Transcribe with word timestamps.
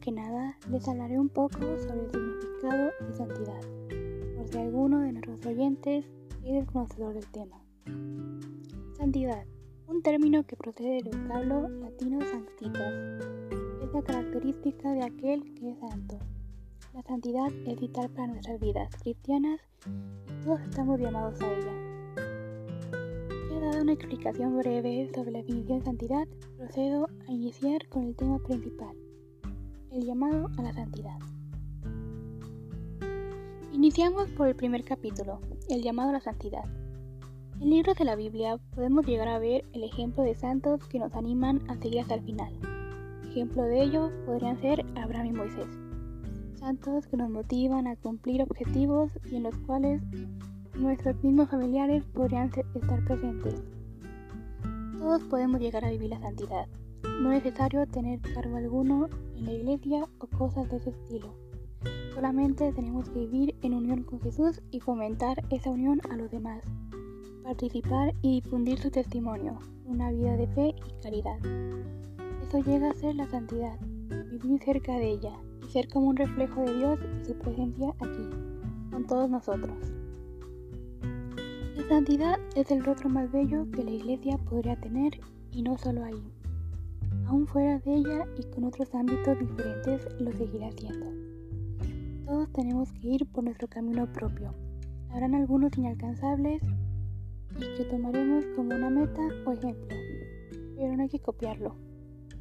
que 0.00 0.10
nada, 0.10 0.58
les 0.72 0.88
hablaré 0.88 1.20
un 1.20 1.28
poco 1.28 1.60
sobre 1.78 2.00
el 2.00 2.10
significado 2.10 2.90
de 3.06 3.14
santidad, 3.14 3.60
por 4.36 4.48
si 4.48 4.58
alguno 4.58 4.98
de 4.98 5.12
nuestros 5.12 5.46
oyentes 5.46 6.04
es 6.42 6.52
desconocedor 6.52 7.14
del 7.14 7.30
tema. 7.30 7.62
Santidad, 8.96 9.46
un 9.86 10.02
término 10.02 10.44
que 10.44 10.56
procede 10.56 11.04
del 11.04 11.16
vocablo 11.16 11.68
latino 11.68 12.18
sanctitas, 12.22 12.92
es 13.80 13.92
la 13.94 14.02
característica 14.02 14.90
de 14.94 15.04
aquel 15.04 15.54
que 15.54 15.70
es 15.70 15.78
santo. 15.78 16.18
La 16.92 17.02
santidad 17.02 17.52
es 17.64 17.80
vital 17.80 18.10
para 18.10 18.32
nuestras 18.32 18.58
vidas 18.58 18.90
cristianas 19.00 19.60
y 19.86 20.44
todos 20.44 20.60
estamos 20.62 20.98
llamados 20.98 21.40
a 21.40 21.52
ella 21.52 21.92
dado 23.60 23.82
una 23.82 23.92
explicación 23.92 24.58
breve 24.58 25.08
sobre 25.14 25.30
la 25.30 25.38
definición 25.38 25.78
de 25.78 25.84
santidad, 25.84 26.26
procedo 26.58 27.08
a 27.28 27.30
iniciar 27.30 27.88
con 27.88 28.02
el 28.02 28.16
tema 28.16 28.40
principal, 28.40 28.96
el 29.92 30.06
llamado 30.06 30.48
a 30.56 30.62
la 30.62 30.72
santidad. 30.72 31.18
Iniciamos 33.72 34.30
por 34.30 34.48
el 34.48 34.56
primer 34.56 34.84
capítulo, 34.84 35.40
el 35.68 35.82
llamado 35.82 36.10
a 36.10 36.14
la 36.14 36.20
santidad. 36.20 36.64
En 37.60 37.70
libros 37.70 37.96
de 37.96 38.04
la 38.04 38.16
Biblia 38.16 38.58
podemos 38.74 39.06
llegar 39.06 39.28
a 39.28 39.38
ver 39.38 39.64
el 39.72 39.84
ejemplo 39.84 40.22
de 40.24 40.34
santos 40.34 40.86
que 40.88 40.98
nos 40.98 41.14
animan 41.14 41.60
a 41.68 41.76
seguir 41.76 42.00
hasta 42.00 42.14
el 42.14 42.22
final. 42.22 42.52
Ejemplo 43.28 43.64
de 43.64 43.82
ello 43.82 44.10
podrían 44.24 44.58
ser 44.60 44.84
Abraham 44.96 45.26
y 45.26 45.32
Moisés, 45.32 45.68
santos 46.58 47.06
que 47.06 47.18
nos 47.18 47.28
motivan 47.28 47.86
a 47.86 47.96
cumplir 47.96 48.42
objetivos 48.42 49.10
y 49.30 49.36
en 49.36 49.42
los 49.42 49.56
cuales 49.58 50.02
nuestros 50.74 51.22
mismos 51.22 51.50
familiares 51.50 52.04
podrían 52.14 52.50
estar 52.74 53.04
presentes. 53.04 53.62
Todos 54.98 55.22
podemos 55.24 55.60
llegar 55.60 55.84
a 55.84 55.90
vivir 55.90 56.10
la 56.10 56.20
santidad. 56.20 56.66
No 57.20 57.32
es 57.32 57.44
necesario 57.44 57.86
tener 57.86 58.20
cargo 58.20 58.56
alguno 58.56 59.08
la 59.42 59.52
iglesia 59.52 60.08
o 60.18 60.26
cosas 60.26 60.70
de 60.70 60.76
ese 60.76 60.90
estilo. 60.90 61.34
Solamente 62.14 62.72
tenemos 62.72 63.08
que 63.08 63.20
vivir 63.20 63.56
en 63.62 63.74
unión 63.74 64.04
con 64.04 64.20
Jesús 64.20 64.60
y 64.70 64.80
fomentar 64.80 65.42
esa 65.50 65.70
unión 65.70 66.00
a 66.10 66.16
los 66.16 66.30
demás. 66.30 66.62
Participar 67.42 68.14
y 68.22 68.40
difundir 68.40 68.78
su 68.78 68.90
testimonio, 68.90 69.58
una 69.84 70.10
vida 70.12 70.36
de 70.36 70.46
fe 70.48 70.74
y 70.76 71.02
caridad. 71.02 71.38
Eso 72.42 72.58
llega 72.60 72.90
a 72.90 72.94
ser 72.94 73.16
la 73.16 73.28
santidad, 73.28 73.80
vivir 74.30 74.62
cerca 74.62 74.92
de 74.98 75.10
ella 75.10 75.32
y 75.66 75.70
ser 75.70 75.88
como 75.88 76.08
un 76.08 76.16
reflejo 76.16 76.60
de 76.60 76.76
Dios 76.76 77.00
y 77.20 77.24
su 77.24 77.34
presencia 77.34 77.94
aquí, 77.98 78.28
con 78.90 79.06
todos 79.06 79.28
nosotros. 79.28 79.76
La 81.76 81.88
santidad 81.88 82.38
es 82.54 82.70
el 82.70 82.84
rostro 82.84 83.08
más 83.08 83.32
bello 83.32 83.66
que 83.72 83.82
la 83.82 83.90
iglesia 83.90 84.38
podría 84.38 84.76
tener 84.76 85.18
y 85.50 85.62
no 85.62 85.76
solo 85.78 86.04
ahí. 86.04 86.22
Aún 87.26 87.46
fuera 87.46 87.78
de 87.78 87.94
ella 87.94 88.26
y 88.38 88.42
con 88.50 88.64
otros 88.64 88.94
ámbitos 88.94 89.38
diferentes 89.38 90.06
lo 90.20 90.32
seguirá 90.32 90.68
haciendo. 90.68 91.06
Todos 92.24 92.52
tenemos 92.52 92.92
que 92.92 93.08
ir 93.08 93.26
por 93.26 93.44
nuestro 93.44 93.68
camino 93.68 94.10
propio. 94.12 94.54
Habrán 95.10 95.34
algunos 95.34 95.76
inalcanzables 95.76 96.62
y 97.56 97.76
que 97.76 97.84
tomaremos 97.84 98.44
como 98.56 98.74
una 98.74 98.90
meta 98.90 99.20
o 99.46 99.52
ejemplo, 99.52 99.96
pero 100.76 100.96
no 100.96 101.02
hay 101.02 101.08
que 101.08 101.20
copiarlo. 101.20 101.74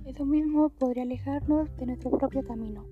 Eso 0.05 0.25
mismo 0.25 0.69
podría 0.69 1.03
alejarnos 1.03 1.75
de 1.77 1.85
nuestro 1.85 2.11
propio 2.11 2.43
camino, 2.43 2.85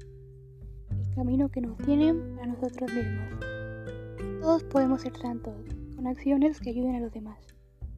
el 0.91 1.15
camino 1.15 1.49
que 1.49 1.61
nos 1.61 1.77
tienen 1.77 2.35
para 2.35 2.47
nosotros 2.47 2.91
mismos. 2.93 3.39
Todos 4.41 4.63
podemos 4.65 5.01
ser 5.01 5.17
santos, 5.17 5.55
con 5.95 6.07
acciones 6.07 6.59
que 6.59 6.69
ayuden 6.69 6.95
a 6.95 6.99
los 6.99 7.11
demás. 7.11 7.39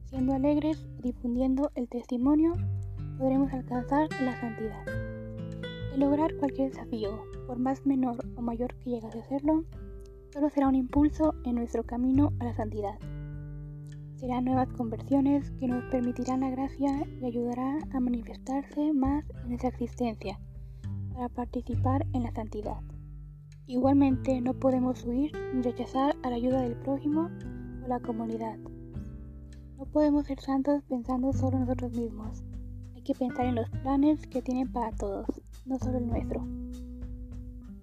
Siendo 0.06 0.34
alegres 0.34 0.86
difundiendo 1.02 1.70
el 1.74 1.88
testimonio, 1.88 2.52
podremos 3.22 3.52
alcanzar 3.52 4.08
la 4.20 4.34
santidad. 4.40 4.84
El 5.94 6.00
lograr 6.00 6.34
cualquier 6.38 6.70
desafío, 6.72 7.22
por 7.46 7.56
más 7.56 7.86
menor 7.86 8.16
o 8.34 8.42
mayor 8.42 8.74
que 8.74 8.90
llegue 8.90 9.06
a 9.06 9.22
serlo, 9.28 9.64
solo 10.32 10.50
será 10.50 10.66
un 10.66 10.74
impulso 10.74 11.32
en 11.44 11.54
nuestro 11.54 11.84
camino 11.84 12.32
a 12.40 12.46
la 12.46 12.54
santidad. 12.54 12.98
Serán 14.16 14.44
nuevas 14.44 14.72
conversiones 14.72 15.52
que 15.52 15.68
nos 15.68 15.84
permitirán 15.84 16.40
la 16.40 16.50
gracia 16.50 17.06
y 17.20 17.24
ayudará 17.24 17.78
a 17.92 18.00
manifestarse 18.00 18.92
más 18.92 19.24
en 19.44 19.50
nuestra 19.50 19.68
existencia 19.68 20.40
para 21.14 21.28
participar 21.28 22.04
en 22.14 22.24
la 22.24 22.32
santidad. 22.32 22.80
Igualmente 23.68 24.40
no 24.40 24.54
podemos 24.54 25.04
huir 25.04 25.30
ni 25.54 25.62
rechazar 25.62 26.16
a 26.24 26.30
la 26.30 26.34
ayuda 26.34 26.62
del 26.62 26.74
prójimo 26.74 27.30
la 27.86 28.00
comunidad. 28.00 28.58
No 29.78 29.84
podemos 29.84 30.26
ser 30.26 30.40
santos 30.40 30.82
pensando 30.88 31.32
solo 31.32 31.58
en 31.58 31.60
nosotros 31.60 31.92
mismos. 31.92 32.42
Hay 33.02 33.14
que 33.14 33.18
pensar 33.18 33.46
en 33.46 33.56
los 33.56 33.68
planes 33.68 34.28
que 34.28 34.42
tienen 34.42 34.70
para 34.70 34.92
todos, 34.92 35.26
no 35.66 35.76
solo 35.76 35.98
el 35.98 36.06
nuestro. 36.06 36.46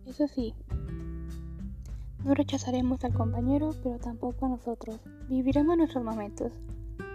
Eso 0.05 0.29
sí, 0.29 0.53
no 2.23 2.33
rechazaremos 2.33 3.03
al 3.03 3.13
compañero, 3.13 3.71
pero 3.83 3.99
tampoco 3.99 4.45
a 4.45 4.49
nosotros. 4.49 5.01
Viviremos 5.27 5.75
nuestros 5.75 6.05
momentos 6.05 6.53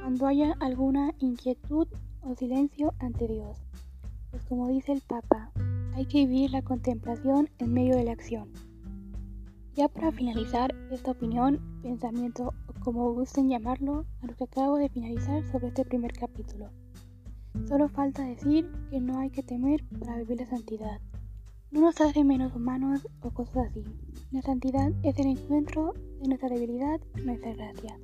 cuando 0.02 0.26
haya 0.26 0.54
alguna 0.60 1.14
inquietud 1.18 1.88
o 2.20 2.34
silencio 2.34 2.92
ante 2.98 3.26
Dios. 3.26 3.56
Pues 4.30 4.44
como 4.44 4.68
dice 4.68 4.92
el 4.92 5.00
Papa, 5.00 5.50
hay 5.94 6.04
que 6.04 6.26
vivir 6.26 6.50
la 6.50 6.60
contemplación 6.60 7.48
en 7.58 7.72
medio 7.72 7.96
de 7.96 8.04
la 8.04 8.12
acción. 8.12 8.50
Ya 9.76 9.88
para 9.88 10.12
finalizar 10.12 10.74
esta 10.90 11.12
opinión, 11.12 11.80
pensamiento 11.80 12.52
como 12.80 13.14
gusten 13.14 13.48
llamarlo, 13.48 14.04
a 14.20 14.26
lo 14.26 14.36
que 14.36 14.44
acabo 14.44 14.76
de 14.76 14.90
finalizar 14.90 15.42
sobre 15.50 15.68
este 15.68 15.86
primer 15.86 16.12
capítulo. 16.12 16.68
Solo 17.68 17.88
falta 17.88 18.22
decir 18.22 18.70
que 18.90 19.00
no 19.00 19.18
hay 19.18 19.30
que 19.30 19.42
temer 19.42 19.82
para 19.98 20.18
vivir 20.18 20.40
la 20.40 20.46
santidad. 20.46 21.00
No 21.70 21.80
nos 21.80 22.00
hace 22.00 22.22
menos 22.22 22.54
humanos 22.54 23.06
o 23.20 23.30
cosas 23.30 23.68
así. 23.68 23.84
La 24.30 24.42
santidad 24.42 24.92
es 25.02 25.18
el 25.18 25.26
encuentro 25.28 25.94
de 26.20 26.28
nuestra 26.28 26.48
debilidad 26.48 27.00
y 27.16 27.22
nuestra 27.22 27.54
gracia. 27.54 27.98